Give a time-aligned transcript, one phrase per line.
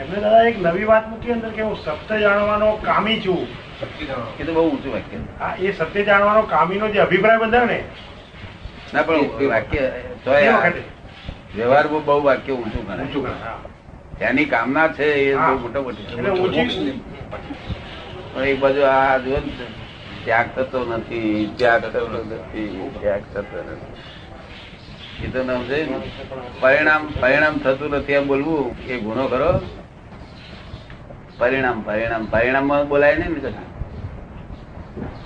[0.00, 3.46] એમને દાદા એક નવી વાત મૂકી અંદર કે હું સત્ય જાણવાનો કામી છું.
[4.40, 5.16] એ તો બહુ ઊંચું વાક્ય.
[5.40, 7.84] હા એ સત્ય જાણવાનો કામીનો જે અભિપ્રાય બંધાયો ને
[8.94, 9.14] ના પણ
[9.48, 9.90] વાક્ય
[10.24, 10.82] તો એ વખતે.
[12.04, 13.06] બહુ વાક્ય ઊંચું ગણાય.
[13.06, 13.58] ઊંચું ગણાય, હા.
[14.50, 15.34] કામના છે એ.
[15.34, 16.02] બહુ મોટો મોટી.
[16.02, 17.00] એટલે ઊંચું
[18.34, 19.66] પણ એક બાજુ આ જો ને,
[20.24, 24.15] ત્યાગ થતો નથી ત્યાગ થતો નથી ત્યાગ થતો નથી.
[25.24, 25.78] એ તો નામ છે.
[26.60, 29.50] પરિણામ પરિણામ થતું નથી એમ બોલવું એ ગુનો ખરો
[31.38, 33.66] પરિણામ પરિણામ પરિણામમાં બોલાય નહીં ને કશું.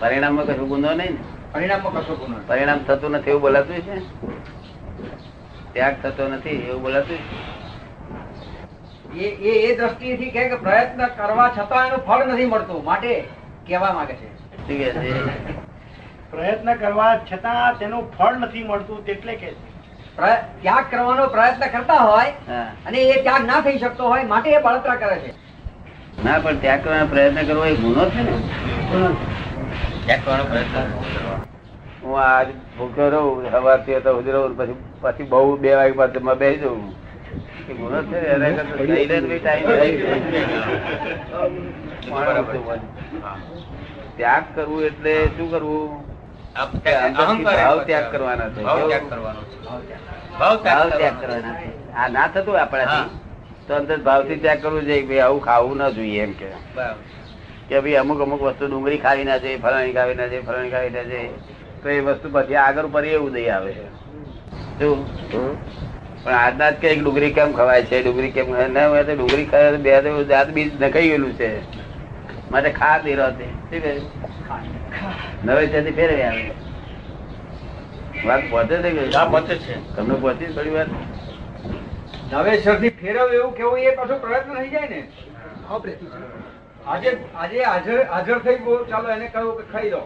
[0.01, 1.23] પરિણામમાં કશું ગુનો નહીં ને.
[1.53, 3.97] પરિણામમાં કશો ગુનો પરિણામ થતું નથી એવું બોલાતું છે?
[5.73, 7.19] ત્યાગ થતો નથી એવું બોલાતું
[9.15, 9.27] એ
[9.69, 12.85] એ કહે કે પ્રયત્ન કરવા છતાં એનું ફળ નથી મળતું.
[12.85, 13.13] માટે
[13.67, 14.29] કહેવા માંગે છે.
[16.31, 19.70] પ્રયત્ન કરવા છતાં તેનું ફળ નથી મળતું તેટલે કે છે.
[20.17, 24.97] ત્યાગ કરવાનો પ્રયત્ન કરતા હોય અને એ ત્યાગ ના થઈ શકતો હોય માટે એ બળતરા
[24.97, 25.33] કરે છે.
[26.25, 28.35] ના પણ ત્યાગ કરવાનો પ્રયત્ન કરવો એ ગુનો છે ને?
[30.07, 30.89] ત્યાગ કરવાનો પ્રયત્ન
[32.03, 36.61] હું આજ ભૂખ્યો રહું સવારથી હતો સુધી રહું પછી પછી બહુ બે વાગે બાદમાં બેસી
[36.61, 36.83] જવું.
[37.69, 38.29] એ ગુનો છે ને?
[38.29, 38.51] એના.
[44.17, 46.10] ત્યાગ કરવું એટલે શું કરવું?
[46.55, 48.63] ભાવ ત્યાગ કરવાના છે.
[48.63, 49.57] ભાવ ત્યાગ કરવાનો છે.
[49.65, 49.83] ભાવ
[50.39, 51.69] ભાવ ત્યાગ ત્યાગ કરવાનો છે.
[51.95, 53.09] આ ના થતું આપણાથી
[53.67, 56.49] તો અંદર ભાવથી ત્યાગ કરવું જોઈએ ભાઈ આવું ખાવું ન જોઈએ એમ કે.
[57.69, 60.93] કે ભાઈ અમુક અમુક વસ્તુ ડુંગળી ખાવી ના જોઈએ ફલાણી ખાવી ના જોઈએ ફલાણી ખાવી
[60.93, 61.31] ના જોઈએ
[61.83, 63.73] તો એ વસ્તુ પછી આગળ ઉપર એવું દઈ આવે
[64.79, 64.99] શું?
[66.25, 68.03] પણ આજના જ કઈ ડુંગળી કેમ ખવાય છે?
[68.03, 68.69] ડુંગળી કેમ ખવાય?
[68.69, 71.51] ના હોય તો ડુંગળી ખાય તો બે તો જાત બીજ નખાઈ ગયેલું છે.
[72.51, 73.13] માટે ખા દે.
[73.15, 73.93] રહતે શું કહે?
[75.45, 76.45] નવે ત્યાંથી ફેરવી આવે.
[78.27, 78.91] વાત પહોંચે છે
[79.33, 79.75] પતે છે.
[79.97, 80.91] તમને પહોંચી થોડી વાત.
[82.33, 85.01] નવેસરથી ફેરવ એવું કેવું એ પાછો પ્રયત્ન થઈ જાય ને?
[86.87, 90.03] આજે આજે હાજર હાજર થઈ ગયો ચાલો એને કહ્યું કે ખાઈ લો.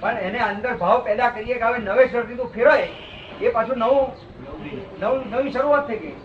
[0.00, 2.88] પણ એને અંદર ભાવ પેદા કરીએ કે હવે નવેસરથી તું ફેરવાય
[3.42, 4.06] એ પાછું નવું
[5.00, 6.16] નવું નવી શરૂઆત થઈ ગઈ.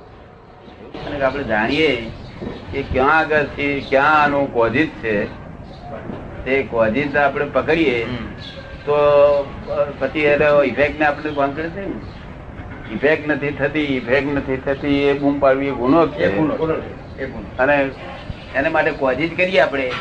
[1.05, 1.91] અને આપણે જાણીએ
[2.73, 5.15] કે ક્યાં આગળથી ક્યાં આનું કોઝિત છે.
[6.45, 8.03] તે કોઝિસ આપણે પકડીએ
[8.85, 8.95] તો
[9.99, 11.87] પછી એનો ઇફેક્ટ ને આપણે કોન્ફિડન્સ છે
[12.93, 16.37] ઇફેક્ટ નથી થતી ઇફેક્ટ નથી થતી એ બૂમ પાડવી ગુનો છે.
[17.57, 17.89] અને
[18.55, 19.91] એને માટે કોઝિસ કરીએ આપણે.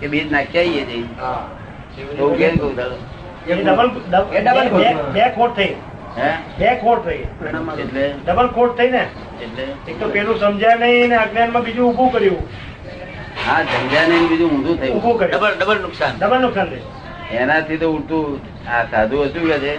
[0.00, 1.02] કે બીજ નાખી આવીએ જઈ
[2.18, 2.56] તો કેમ?
[2.56, 2.76] કહું.
[5.12, 5.56] બે- ખોટ.
[5.56, 5.74] થઈ.
[6.16, 6.30] હે?
[6.58, 7.18] બે ખોટ થઈ.
[7.82, 8.14] એટલે?
[8.26, 9.06] ડબલ ખોટ થઈ ને.
[9.42, 9.92] એટલે?
[9.92, 12.38] એક તો પેલું સમજ્યા નહીં ને અજ્ઞાનમાં બીજું ઊભું કર્યું.
[13.46, 14.96] હા સમજ્યા ને બીજું ઊંધું થયું.
[14.96, 15.40] ઊભું કર્યું.
[15.40, 16.18] ડબલ ડબલ નુકસાન.
[16.18, 16.82] ડબલ નુકસાન થયું.
[17.30, 18.40] એનાથી તો ઉલટું
[18.70, 19.78] આ સાધુ શું કે છે.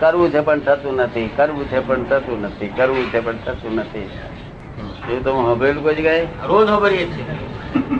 [0.00, 4.10] કરવું છે પણ થતું નથી કરવું છે પણ થતું નથી કરવું છે પણ થતું નથી.
[5.10, 6.26] એવું હું હભેલું કોઈ જગ્યાએ?
[6.46, 7.22] રોજ ખબરીએ છે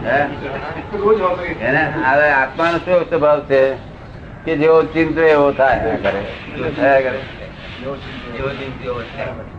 [0.06, 0.26] હે?
[1.60, 3.74] એને હવે આત્માનો શું સ્વભાવ છે?
[4.44, 6.22] કે જેવો ચિંતો એવો થાય કરે
[6.76, 7.20] થયા કરે
[8.82, 9.57] તેવો છે.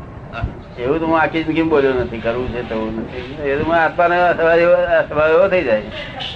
[0.80, 3.24] એવું તો હું આખી જિંદગી બોલ્યો નથી કરવું છે તેવું નથી.
[3.52, 5.84] એ તો આત્માનો સ્વભાવ એવો થઈ જાય.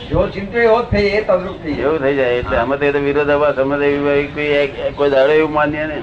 [0.09, 2.99] જો ચિંતો એવો થઈ એ તદ્રુપ થઈ એવું થઈ જાય એટલે અમે તો એ તો
[3.07, 3.87] વિરોધાભાસ અમે તો
[4.35, 4.67] કોઈ
[4.97, 5.97] કોઈ દાડો એવું માન્ય ને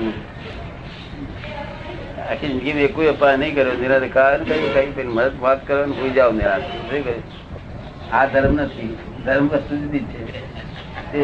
[2.30, 5.92] આખી જિંદગી કોઈ અપા નહીં કર્યો નિરાતે કારણ કઈ કઈ પેલી મદદ વાત કરો ને
[6.00, 7.22] ભૂલી જાઓ કહ્યું?
[8.12, 8.92] આ ધર્મ નથી
[9.24, 11.22] ધર્મ વસ્તુ જુદી છે.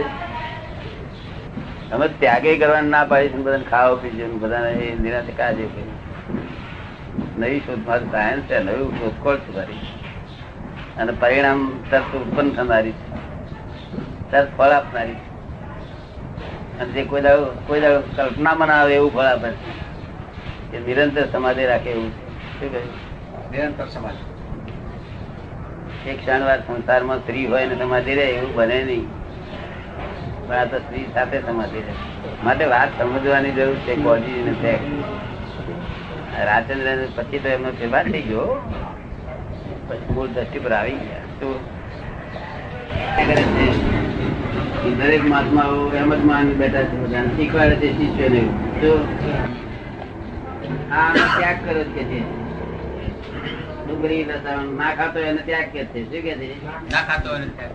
[1.93, 5.95] અમે ત્યાગે કરવાનું ના પાડી છે બધાને ખાવા પીજો બધાને એ નિરાતે કાજે કર્યું.
[7.39, 9.79] નવી શોધ મારું સાયન્સ છે નવી શોધખોળ છે મારી.
[10.99, 13.17] અને પરિણામ તરત ઉત્પન્ન થનારી છે.
[14.31, 15.37] તરત ફળ આપનારી છે.
[16.81, 20.77] અને જે કોઈ દાડો કોઈ દાડો કલ્પના બનાવે એવું ફળ આપે છે.
[20.77, 22.61] એ નિરંતર સમાધિ રાખે એવું છે.
[22.61, 23.51] શું કહ્યું?
[23.51, 26.11] નિરંતર સમાધિ.
[26.11, 29.07] એક ક્ષણવાર સંસારમાં સ્ત્રી હોય ને સમાધિ રહે એવું બને નહીં.
[30.49, 31.93] પણ આ તો સ્ત્રી સાથે સમાધિ રહે.
[32.45, 34.53] માટે વાત સમજવાની જરૂર છે કોજી ને
[36.37, 38.47] છે રાજચંદ્ર પછી તો એમનો ફેરફાર થઈ ગયો.
[39.89, 41.25] પછી મૂળ દ્રષ્ટિ પર આવી ગયા.
[41.41, 41.49] તો
[44.99, 47.31] દરેક મહાત્માઓ એમ જ માની બેઠા છે બધાને.
[47.37, 48.43] શીખવાડે છે શિષ્યોને.
[48.81, 48.91] તો
[50.99, 52.21] આ ત્યાગ કર્યો કે છે
[53.87, 56.01] ડુંગળી લસણ ના ખાતો એને ત્યાગ કે છે.
[56.11, 56.49] શું કે છે?
[56.93, 57.75] ના ખાતો એને ત્યાગ.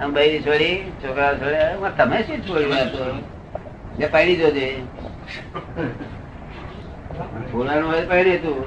[0.00, 1.62] આમ બૈરી છોડી છોકરા છોડે.
[1.98, 3.18] તમે શું છોડ્યું?
[3.98, 4.68] જે પાડી જોજે.
[7.52, 8.04] ફૂલાનું હોય
[8.38, 8.58] તું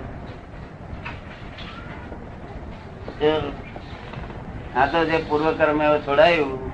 [4.76, 6.72] આ તો જે પૂર્વ કર્મ એવો છોડાયું.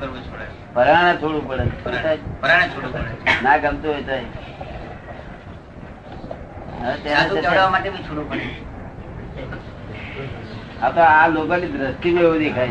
[0.00, 0.18] કરવો
[0.74, 1.64] પરાણે છોડવું પડે.
[2.42, 3.40] પરાણે છોડવું પડે.
[3.42, 4.02] ના ગમતું હોય
[7.28, 8.46] ચડાવવા માટે બી છોડવું પડે.
[10.82, 12.68] આ તો આ લોકોની દ્રષ્ટિમાં એવું દેખાય.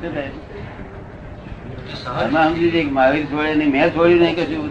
[0.00, 0.30] શું થાય?
[2.30, 4.70] સમજી કે મહાવીર છોડે નહીં મેં છોડ્યું નહીં કશું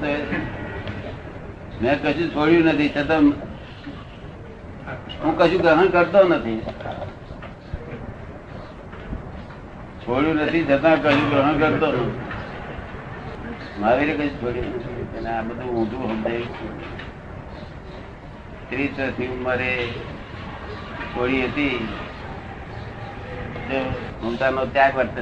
[1.82, 3.24] મેં કશું છોડ્યું નથી, છતાં
[5.22, 6.62] હું કશું ગ્રહણ કરતો નથી.
[10.04, 12.14] છોડ્યું નથી, છતાં કશું ગ્રહણ કરતો નથી.
[13.80, 15.28] મહાવીરે કશું છોડ્યું નથી.
[15.30, 16.54] આ બધું ઊંધું સમજાયું
[18.70, 19.72] ત્રીસ વર્ષની ઉંમરે
[21.12, 21.80] છોડી હતી.
[24.24, 25.22] મમતાનો ત્યાગ વર્તે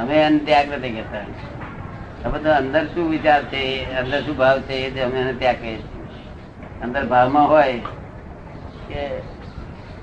[0.00, 1.26] અમે એને ત્યાગ નથી કહેતા
[2.30, 6.82] તો અંદર શું વિચાર છે અંદર શું ભાવ છે એ અમે એને ત્યાં કહીએ છીએ.
[6.82, 7.72] અંદર ભાવમાં હોય
[8.88, 9.18] કે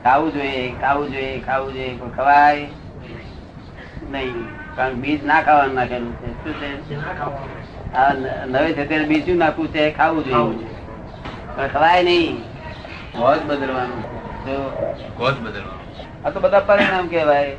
[0.03, 2.67] ખાવું જોઈએ ખાવું જોઈએ ખાવું જોઈએ પણ ખવાય
[4.11, 4.47] નહીં.
[4.75, 6.43] કારણ બીજ ના ખાવાનું નાખેલું છે.
[6.43, 7.93] શું છે?
[7.93, 9.91] આ ન- નવે છે ત્યારે બીજ શું નાખવું છે?
[9.91, 10.67] ખાવું જોઈએ.
[11.55, 12.37] પણ ખવાય નહીં.
[13.17, 14.01] હોજ બદલવાનું.
[14.45, 14.69] તો
[15.17, 16.27] કોચ બદલવાનું.
[16.27, 17.55] આ તો બધા પરિણામ કહેવાય.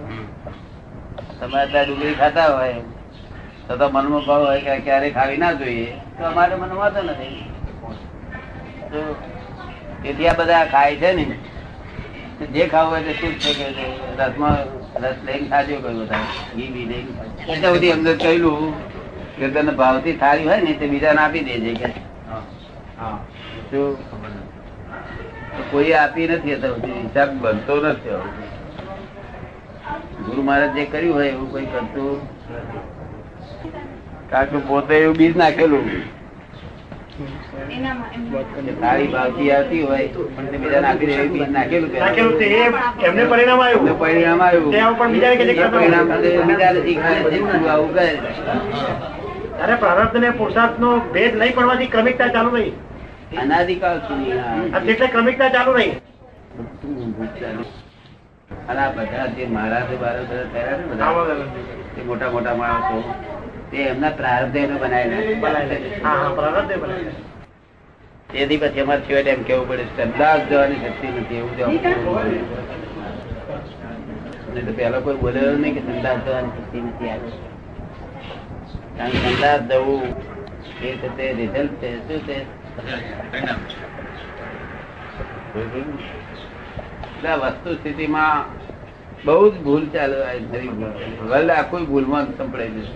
[1.40, 2.74] તમારે ત્યાં ડુંગળી ખાતા હોય.
[3.68, 7.42] તો તો મનમાં ભાવ હોય કે ક્યારે ખાવી ના જોઈએ તો અમારે મનમાં વાંધો નથી.
[10.02, 11.24] તેથી આ બધા ખાય છે ને.
[12.52, 13.66] જે ખાવું હોય તે શું છે કે
[14.18, 14.58] રસમાં
[15.02, 16.22] રસ લઈને ખાજો કયું બધા
[16.52, 17.12] ઘી બી લઈને
[17.46, 18.64] એટલે બધી અંદર કહેલું
[19.36, 21.88] કે તને ભાવથી થાળી હોય ને તે બીજાને આપી દેજે કે.
[25.70, 26.56] કોઈ આપી નથી.
[26.98, 28.20] હિસાબ બનતો નથી
[30.24, 32.18] ગુરુ મહારાજ જે કર્યું હોય એવું કોઈ કરતું
[34.30, 35.86] કારણ કે પોતે એવું બીજ નાખેલું.
[38.80, 40.06] તારી ભાવતી આવતી હોય
[40.36, 41.90] પણ તે બીજા નાખી દે બીજ નાખેલું
[43.08, 43.98] એમને પરિણામ આવ્યું.
[43.98, 44.70] પરિણામ આવ્યું.
[44.98, 46.08] પરિણામ.
[47.70, 48.08] આવું કહે
[49.64, 52.72] અરે પ્રારબ્ધ ને પુરુષાર્થ નો ભેદ નહીં પડવાથી ક્રમિકતા ચાલુ રહી.
[53.42, 54.32] અનાદિકાળ સુધી
[54.92, 55.92] એટલે ક્રમિકતા ચાલુ રહી.
[58.68, 60.76] અને આ બધા જે મહારાજ બધા?
[62.06, 62.98] મોટા મોટા માણસો.
[63.70, 65.20] તે એમના પ્રારબ્ધ એને બનાવેલા.
[68.28, 71.78] તેથી પછી અમારે છેવટે એમ કેવું પડે સંદાસ જવાની શક્તિ નથી એવું જવાનું
[74.66, 77.32] તો પેલા કોઈ બોલેલો નહીં કે સંદાસ જવાની શક્તિ નથી આવી
[78.98, 80.02] કારણ કે સંદાસ જવું
[80.82, 82.46] એ છે તે રિઝલ્ટ છે શું છે?
[87.42, 88.44] વસ્તુ સ્થિતિમાં
[89.24, 90.16] બહુ જ ભૂલ ચાલે
[91.28, 92.90] વર્લ્ડ આખું ભૂલમાં સંપડાઈ જશે.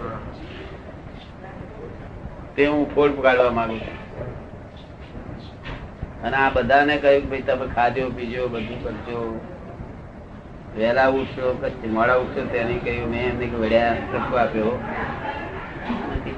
[2.59, 3.97] તે હું ફોડ કાઢવા માંગુ છું.
[6.25, 9.21] અને આ બધાને કહ્યું કે ભાઈ તમે ખાજો પીજો બધું કરજો.
[10.77, 14.73] વહેલા ઉઠશો પછી મોડા ઉઠશો તેને કહ્યું, મેં એમને વડ્યા તત્વ આપ્યો.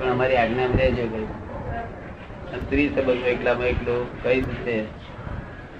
[0.00, 1.30] પણ અમારી આજ્ઞા રહેજો કહ્યું
[2.60, 4.76] સ્ત્રી સંબંધો એકલામાં એકલો કઈ છે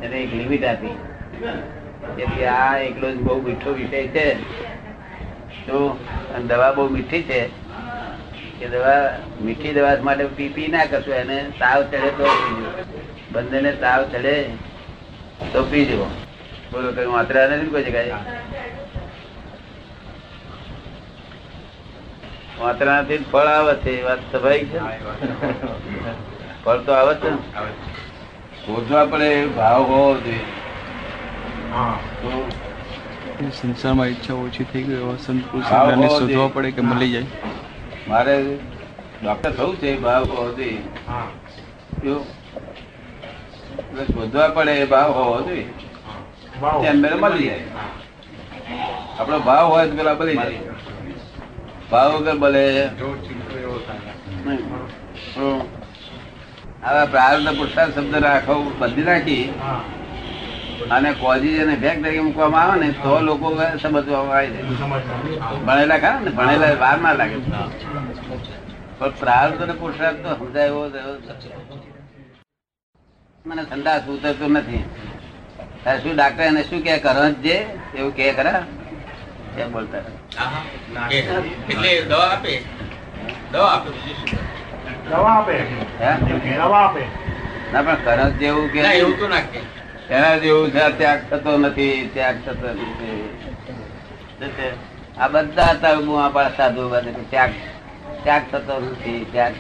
[0.03, 0.97] એને એક લિમિટ આપી.
[2.17, 4.27] તેથી આ એકલો જ બહુ મીઠો વિષય છે.
[5.67, 5.79] તો
[6.49, 7.41] દવા બહુ મીઠી છે.
[8.61, 8.97] કે દવા
[9.45, 12.71] મીઠી દવા માટે પી પી ના કરશો એને તાવ ચડે તો પીજો
[13.33, 14.35] બંનેને તાવ ચડે
[15.53, 15.99] તો પીજો
[16.73, 18.19] બોલો કઈ માત્રા નથી કોઈ જગ્યાએ?
[22.61, 24.79] વાતરાથી ફળ આવે છે એ વાત સ્વાભાવિક છે.
[26.65, 27.31] ફળ તો આવે છે
[28.61, 30.45] શોધવા પડે ભાવ હોવો જોઈએ.
[31.73, 31.97] હા.
[33.39, 37.29] તો સંસારમાં ઈચ્છા ઓછી થઈ ગઈ હોવો શોધવા પડે કે મળી જાય.
[38.11, 38.35] મારે
[39.23, 40.81] ડોક્ટર થવું છે ભાવ હોવો જોઈએ.
[44.13, 45.67] શોધવા પડે એ ભાવ હોવો જોઈએ.
[46.61, 46.85] વાવ.
[47.23, 47.61] મળી જાય.
[49.19, 50.61] આપણો ભાવ હોય તો પેલા મળી જાય.
[51.91, 52.37] ભાવ વગર.
[55.35, 55.47] તો
[56.83, 59.45] આવા પ્રારબ્ધ પુરસ્કાર શબ્દ રાખો બદલી નાખી
[60.91, 63.49] અને કોજી અને ભેગ તરીકે મૂકવામાં આવે ને તો લોકો
[63.83, 64.65] સમજવા આવી જાય.
[65.67, 67.39] ભણેલા ખરા ને ભણેલા વાર ના લાગે.
[68.99, 70.83] પણ પ્રાર્થ અને પુરુષાર્થ તો સમજાય એવો.
[73.45, 74.83] મને સંદાસ ઉતરતો નથી.
[76.03, 77.57] શું ડાક્ટર એને શું કે કરો જે
[77.97, 78.63] એવું કે ખરા?
[79.55, 80.03] કેમ બોલતા
[81.11, 82.53] એટલે દવા આપે?
[83.53, 84.39] દવા આપે બીજું શું
[85.11, 85.55] દવા આપે.
[86.57, 87.03] દવા આપે.
[87.73, 89.61] ના પણ કરંજ જેવું કે એવું તો ના કે
[90.11, 93.19] એના જેવું છે ત્યાગ થતો નથી ત્યાગ થતો નથી.
[95.19, 97.53] આ બધા હતા બુઆ પાડા સાધુ બધા ત્યાગ
[98.23, 99.53] ત્યાગ થતો નથી ત્યાગ.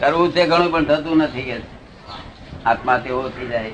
[0.00, 0.34] કરવું.
[0.34, 1.56] તે ઘણું પણ થતું નથી કે
[2.66, 3.72] આત્મા તેવો થઈ જાય.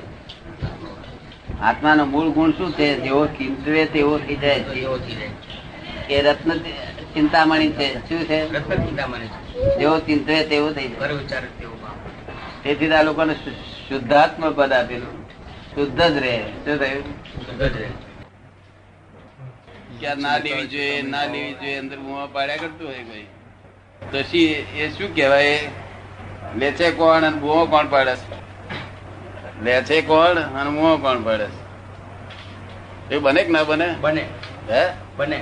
[1.61, 2.99] આત્માનો મૂળ ગુણ શું છે?
[2.99, 4.59] જેવો ચિંતવે તેવો થઈ જાય.
[4.59, 6.51] છે એ રત્ન
[7.13, 8.09] ચિંતામણી છે?
[8.09, 8.49] શું છે.
[9.79, 11.13] જેવો ચિંતવે તેવો થઈ જાય.
[11.13, 11.93] વિચારે તેવું કામ.
[12.63, 13.33] તેથી જ આ લોકોને
[13.89, 15.29] શુદ્ધાત્મ પદ આપેલું.
[15.75, 16.37] શુદ્ધ જ રહે.
[16.37, 18.10] શું થયું?
[20.01, 23.25] કે ના લેવી જોઈએ ના લેવી જોઈએ અંદર મુવા પાડ્યા કરતું હોય કોઈ.
[24.11, 24.45] તો શી
[24.77, 25.57] એ શું કહેવાય?
[26.57, 28.13] લે છે કોણ અને બુઓ કોણ પાડે
[29.63, 31.47] લે છે કોણ અને મુઓ કોણ પાડે
[33.11, 33.87] એ બને કે ના બને?
[34.01, 34.23] બને.
[34.69, 34.83] હે?
[35.17, 35.39] બને.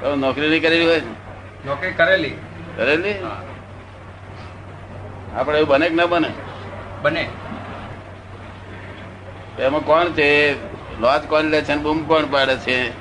[0.00, 1.00] તો નોકરી નહીં કરેલી હોય
[1.66, 2.34] નોકરી કરેલી.
[2.76, 3.16] કરેલી?
[5.36, 6.30] આપડે એવું બને કે ના બને?
[7.02, 7.24] બને.
[9.58, 10.28] એમાં કોણ છે?
[11.00, 12.92] લોજ કોણ લે છે બૂમ કોણ પાડે છે?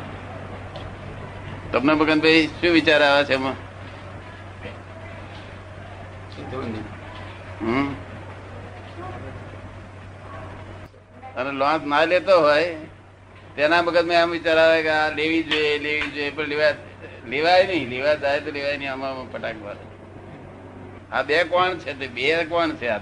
[1.72, 3.58] તમને મગનભાઈ શું વિચાર આવે છે એમાં?
[11.38, 12.76] અને લોન્સ ના લેતો હોય
[13.56, 16.74] તેના મગજમાં એમ વિચાર આવે કે આ લેવી જોઈએ લેવી જોઈએ પણ લેવા
[17.26, 19.84] લેવાય નહીં લેવા જાય તો લેવાય નહીં આમાં પટાક મારે.
[21.12, 22.08] આ બે કોણ છે તે?
[22.08, 23.00] બે કોણ છે આ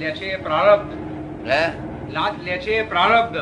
[0.00, 0.92] લે છે પ્રારબ્ધ.
[1.46, 1.91] હે?
[2.12, 3.36] લાજ લે છે એ પ્રારબ્ધ.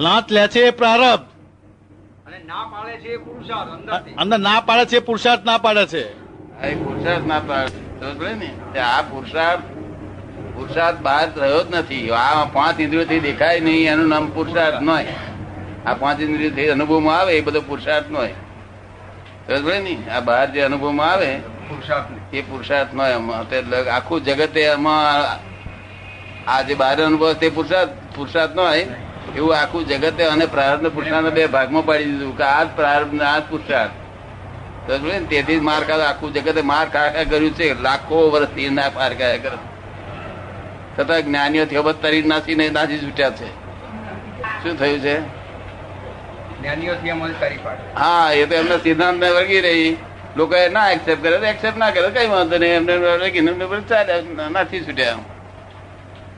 [0.00, 1.24] લાત લે છે પ્રારબ્ધ.
[2.26, 4.14] અને ના પાડે છે પુરુષાર્થ અંદરથી.
[4.14, 6.12] અંદર ના પાડે છે પુરુષાર્થ ના પાડે છે.
[6.12, 8.34] આ પુરુષાર્થ ના પાડે છે.
[8.34, 9.60] ને આ પુરુષાર્થ
[10.54, 12.10] પુરુષાર્થ બહાર રહ્યો જ નથી.
[12.10, 15.04] આ પાંચ ઇન્દ્રિયોથી દેખાય નહીં એનું નામ પુરુષાર્થ નય.
[15.86, 21.12] આ પાંચ ઇન્દ્રિયોથી અનુભવમાં આવે એ બધો પુરુષાર્થ નો હોય ને આ બહાર જે અનુભવમાં
[21.12, 25.47] આવે પુરુષાર્થ એ પુરુષાર્થ નો એમાં તે લગ- આખું જગતે એમાં
[26.48, 28.86] આ જે બહાર અનુભવ તે પુરુષાર્થ પુરુષાર્થ નો હોય.
[29.36, 33.14] એવું આખું જગતે અને પ્રારબ્ધ ને પુરુષાર્થ બે ભાગમાં પાડી દીધું કે આ જ પ્રારબ્ધ
[33.14, 33.96] ને આ જ પુરુષાર્થ?
[35.30, 36.02] તેથી માર ખાધો.
[36.02, 37.66] આખું જગતે માર ખાખા કર્યું છે.
[37.82, 39.58] લાખો વર્ષથી ના પાર ખાયા કરે.
[40.98, 43.48] છતાં જ્ઞાનીઓ થયો તરી નાસીને નાસી છૂટ્યા છે.
[44.62, 45.16] શું થયું છે?
[47.94, 49.96] હા એ તો એમના સિદ્ધાંત ને વળગી રહી.
[50.36, 52.72] લોકો ના એક્સેપ્ટ કરે તો એક્સેપ્ટ ના કરે કઈ વાંધો નહીં.
[52.72, 55.16] એમને વળગીને એમને બધું ચાલે નાથી છૂટ્યા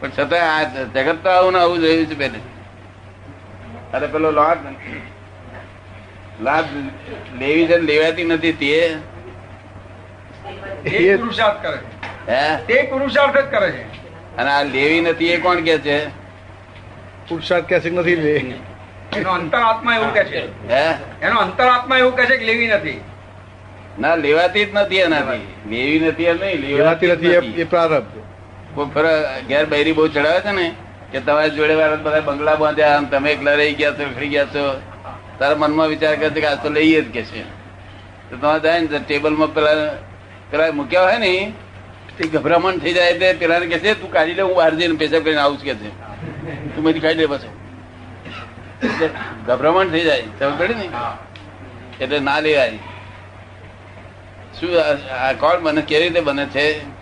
[0.00, 2.38] પણ છતાં આ જગત તો આવું ને આવું જોયું છે પેલે
[3.94, 4.56] અરે પેલો લાભ
[6.42, 6.64] લાભ
[7.38, 8.96] લેવી છે લેવાતી નથી તે.
[11.16, 11.78] પુરુષાર્થ કરે
[12.34, 12.56] હે?
[12.56, 13.82] તે પુરુષાર્થ જ કરે છે.
[14.36, 16.08] અને આ લેવી નથી એ કોણ કે છે?
[17.28, 18.54] પુરુષાર્થ કે છે નથી લે.
[19.16, 20.68] એનો અંતરાત્મા એવું કે છે.
[20.68, 20.94] હે?
[21.22, 23.00] એનો અંતરાત્મા એવું કે છે કે લેવી નથી.
[24.00, 25.70] ના લેવાતી જ નથી એનાથી.
[25.70, 28.20] લેવી નથી એમ નહીં લેવાતી નથી એ- પ્રારબ્ધ.
[29.48, 30.74] ઘેર બૈરી બહુ ચડાવે છે ને,
[31.12, 34.80] કે તમારી જોડે બધા બંગલા બાંધ્યા તમે એકલા રહી ગયા છો, ફરી ગયા છો.
[35.38, 37.42] તારા મનમાં વિચાર કરે છે કે આ તો લઈએ જ કે છે.
[38.30, 39.70] તો તમારે જાય ને ટેબલમાં પેલા
[40.50, 41.52] પેલા મૂક્યા હોય ને,
[42.18, 45.22] તે ગભરામણ થઈ જાય તે પેલા કે છે, તું કાઢી લે, હું બહાર જઈને પેશાબ
[45.22, 45.88] કરીને આવું કે છે.
[46.74, 47.48] તું મેં કાઢી લે પછી.
[49.46, 50.88] ગભરામણ થઈ જાય તમે પડી ને?
[52.00, 52.78] એટલે ના લેવાય.
[54.60, 54.68] શું
[55.10, 56.99] આ- કોણ બને, કેવી રીતે બને છે?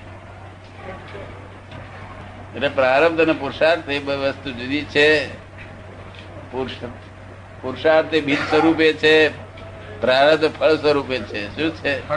[2.59, 5.29] એટલે પ્રારબ્ધ અને પુરુષાર્થ એ વસ્તુ જુદી છે.
[7.62, 9.29] પુરુષાર્થ એ બીજ સ્વરૂપે છે
[10.00, 11.57] પ્રારબ્ધ ફળ સ્વરૂપે છે.
[11.57, 12.09] શું છે?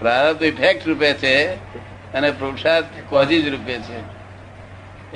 [0.00, 1.54] પ્રારબ્ધ ઇફેક્ટ રૂપે છે
[2.12, 3.98] અને પુરુષાર્થ કોઝિજ રૂપે છે.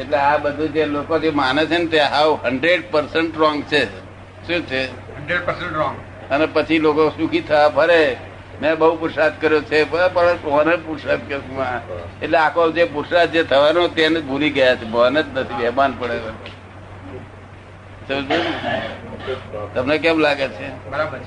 [0.00, 3.84] એટલે આ બધું જે લોકો જે માને છે ને તે હાવ હંડ્રેડ પર્સન્ટ રોંગ છે.
[4.46, 4.82] શું છે?
[5.16, 5.96] હંડ્રેડ પર્સન્ટ રોંગ
[6.32, 8.16] અને પછી લોકો સુખી થવા ફરે.
[8.62, 11.66] મેં બહુ પુરુષાર્થ કર્યો છે પણ કોને પુરુષાર્થ કર્યો
[12.22, 16.20] એટલે આખો જે પુરુષાર્થ જે થવાનો તેને ભૂલી ગયા છે ભવન જ નથી બેમાન પડે
[19.74, 20.90] તમને કેમ લાગે છે?
[20.90, 21.18] બરાબર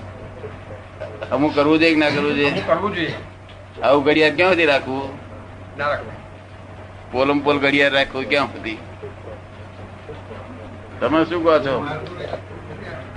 [1.32, 2.62] અમુક કરવું જોઈએ કે ના કરવું જોઈએ?
[2.68, 3.16] કરવું જોઈએ.
[3.84, 5.10] આવું ઘડિયાળ ક્યાં સુધી રાખવું?
[5.78, 6.14] ના રાખવું.
[7.12, 8.78] પોલમ પોલ ઘડિયાળ રાખવું ક્યાં સુધી?
[11.00, 11.86] તમે શું કહો છો?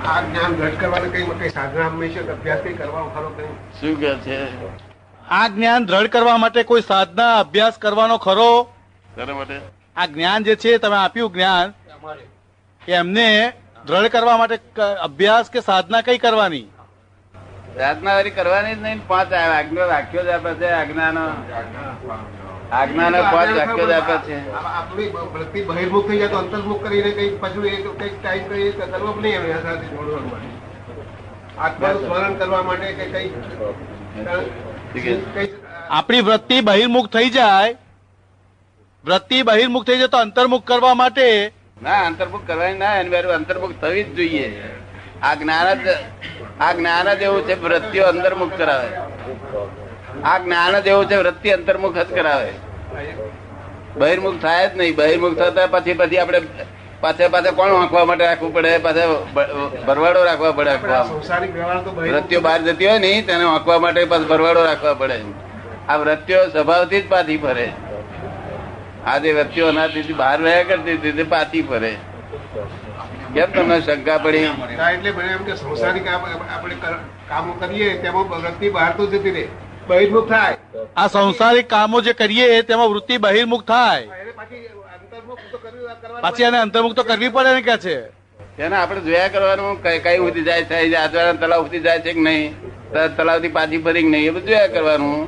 [0.04, 3.52] આ જ્ઞાન દ્રઢ કરવાને કઈ કઈ સાધના હંમેશા અભ્યાસ કઈ કરવાનો ખરો કઈ?
[3.80, 4.38] શું કે છે?
[5.30, 8.49] આ જ્ઞાન દ્રઢ કરવા માટે કોઈ સાધના અભ્યાસ કરવાનો ખરો?
[9.18, 9.61] માટે?
[9.96, 11.73] આ જ્ઞાન જે છે તમે આપ્યું જ્ઞાન
[12.88, 13.28] એમને
[13.87, 14.58] દ્રઢ કરવા માટે
[15.00, 16.66] અભ્યાસ કે સાધના કઈ કરવાની?
[17.78, 21.25] સાધના કરવાની જ નહીં પાંચ આજ્ઞા વાક્યો જ આપે છે આજ્ઞાનો.
[22.73, 24.37] આજ્ઞાનો પાંચ વાક્યો જ આપે છે.
[24.61, 29.11] આપણી વૃત્તિ બહિર્મુખ થઈ જાય તો અંતર્મુખ કરીને કઈ પાછું એ કંઈક ટાઈમ કઈ કરવો
[29.12, 30.49] જ નહીં એના સાથે જોડવા માટે
[31.59, 33.04] આત્માનું સ્મરણ કરવા માટે કે.
[35.35, 35.49] કઈ
[35.90, 37.75] આપણી વૃત્તિ બહિર્મુખ થઈ જાય
[39.04, 41.52] વૃત્તિ બહિર્મુખ થઈ જાય તો અંતર્મુખ કરવા માટે
[41.83, 44.49] ના અંતર્મુખ કરવાની ના એની અંતર્મુખ થવી જ જોઈએ.
[45.23, 45.87] આ જ્ઞાન જ
[46.61, 48.88] આ જ્ઞાન જ એવું છે વૃત્તિઓ અંતર્મુખ કરાવે.
[50.25, 52.52] આ જ્ઞાન જ એવું છે વૃત્તિ અંતર્મુખ જ કરાવે.
[53.97, 54.97] બહિર્મુખ થાય જ નહીં.
[54.97, 56.40] બહિર્મુખ થતા પછી પછી આપણે
[57.00, 58.78] પાછા પાછા કોણ વાંકવા માટે રાખવું પડે?
[58.78, 59.07] પાછા
[59.87, 60.71] ભરવાડો રાખવા પડે
[62.11, 65.21] વૃત્તિઓ બહાર જતી હોય ને તેને વાંકવા માટે પાછો ભરવાડો રાખવા પડે.
[65.88, 67.73] આ વૃત્તિઓ સ્વભાવથી જ પાછી ફરે.
[69.07, 71.97] આ જે વૃત્તિઓ અનાથી બહાર રહ્યા કરતી હતી તે પાછી ફરે.
[73.35, 74.38] કેમ તમને શંકા પડી?
[74.38, 76.75] એટલે એમ કે સંસારિક આપ- આપણે
[77.28, 79.49] કામો કરીએ તેમાં વૃત્તિ બહાર તો જતી રહે.
[79.88, 80.56] બહિર્મુખ થાય.
[80.96, 84.06] આ સંસારિક કામો જે કરીએ તેમાં વૃત્તિ બહિર્મુખ થાય.
[84.38, 87.96] પાછી અંતર્મુખ તો કરવી કરવાની પાછી એને અંતર્મુખ તો કરવી પડે ને કે છે?
[88.56, 92.22] તેને આપણે જોયા કરવાનું કઈ કઈ સુધી જાય છે આજવાના તલાવ સુધી જાય છે કે
[92.26, 92.50] નહીં?
[93.16, 95.20] તલાવથી પાછી ફરી કે નહીં એ બધું જોયા કરવાનું.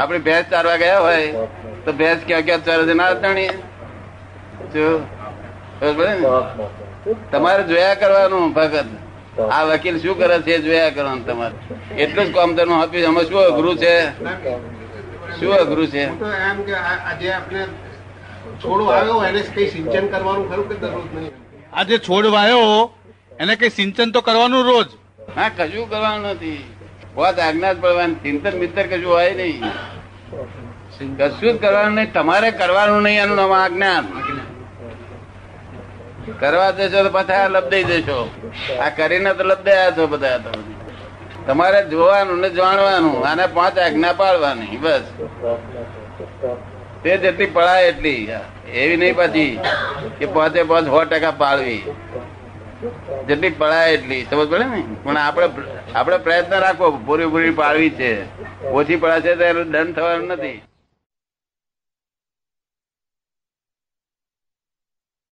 [0.00, 1.46] આપણે ભેંસ ચારવા ગયા હોય
[1.84, 3.52] તો ભેંસ ક્યાં ક્યાં ચારે છે ના જાણીએ
[4.74, 4.86] જો
[5.80, 6.16] બરાબર ને?
[7.32, 8.88] તમારે જોયા કરવાનું ભગત.
[9.38, 11.54] આ વકીલ શું કરે છે જોયા કરો તમારે.
[11.96, 13.94] એટલું જ કામ તેનું આપ્યું એમાં શું અઘરું છે?
[15.40, 16.04] શું અઘરું છે?
[16.04, 17.66] હું એમ કે આ આ આપણે
[18.64, 21.32] છોડો આવ્યો એને કઈ સિંચન કરવાનું ખરું કે દરરોજ નહીં?
[21.72, 22.90] આ છોડ વાયો
[23.40, 24.88] એને કઈ સિંચન તો કરવાનું રોજ.
[25.36, 26.64] હા કશું કરવાનું નથી.
[27.14, 28.14] બહુ આજ્ઞા જ પડવાની.
[28.14, 29.62] ચિંતન મિત્ર કશું હોય નહીં.
[31.16, 32.12] કશું જ કરવાનું નહીં.
[32.12, 34.04] તમારે કરવાનું નહીં એનું નામ આજ્ઞાન.
[36.38, 38.30] કરવા દેશો તો પાછા લબદાઈ દેશો.
[38.80, 40.80] આ કરીને તો લબદાયા છો બધા તમે
[41.46, 45.00] તમારે જોવાનું ને જાણવાનું, આને પાંચ આજ્ઞા પાડવાની, બસ.
[47.02, 48.28] તે જેટલી પડાય એટલી.
[48.72, 49.60] એવી નહીં પાછી
[50.18, 51.82] કે પાંચે પાંચ સો ટકા પાડવી.
[53.28, 54.26] જેટલી પડાય એટલી.
[54.30, 54.82] સમજ પડે ને?
[55.04, 55.48] પણ આપણે
[55.94, 56.90] આપણે પ્રયત્ન રાખવો.
[56.90, 58.12] પૂરી પૂરી પાડવી છે.
[58.66, 60.62] ઓછી પડાશે તો એનો દંડ થવાનો નથી.